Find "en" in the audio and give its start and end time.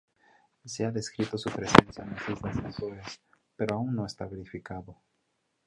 2.03-2.15